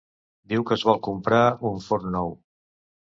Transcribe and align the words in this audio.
Diu 0.53 0.63
que 0.69 0.77
es 0.79 0.85
vol 0.87 1.01
comprar 1.07 1.41
un 1.71 1.77
forn 1.89 2.09
nou. 2.17 2.33